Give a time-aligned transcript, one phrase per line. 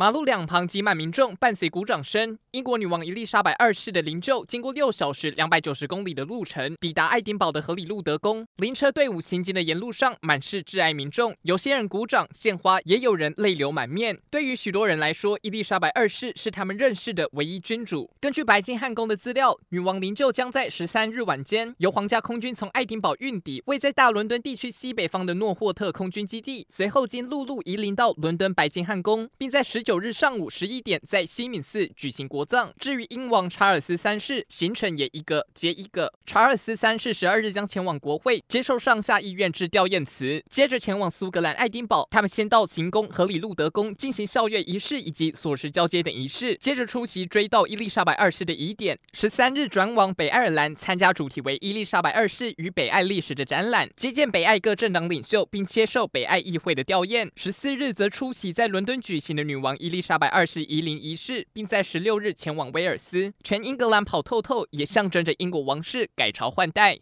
[0.00, 2.38] 马路两旁挤满民众，伴随鼓掌声。
[2.52, 8.46] 英国女王伊丽莎白二世的灵柩经过六小时两百九十公里的路程，抵达爱丁堡的荷里路德宫。
[8.58, 14.16] 灵车队伍行进的沿路上，满是挚爱民众，有些人鼓掌献花，也有人泪流满面。
[14.30, 18.08] 对于许多人来说，伊丽莎白二世是他们认识的唯一君主。
[18.20, 32.70] 根据白金汉宫的资料，女王灵柩将在十三日晚间由皇家空军从爱丁堡运抵，位在大伦敦地区西北方的诺霍特空军基地，随后经陆路移灵到伦敦白金汉宫，并在十九日上午十一点在西敏寺举行国葬。
[32.78, 36.12] 至于英王查尔斯三世，行程也一个接一个。
[36.26, 42.06] 查尔斯三世十二日将前往国会接受上下议院致吊唁词，接着前往苏格兰爱丁堡。
[42.10, 48.98] 他们先到行宫和里路德宫进行校阅仪式以及锁匙交接等仪式，接着出席追悼伊丽莎白二世的仪典。
[49.14, 57.30] 十三日转往北爱尔兰参加主题为伊丽莎白二世与北爱历史的展览，接见北爱各政党领袖，并接受北爱议会的吊唁。
[57.36, 66.96] 十四日则出席在伦敦举行的女王伊丽莎白二世移灵仪式，并在十六日前往威尔斯，全英格兰跑透透，也象征着英国王室改朝换代。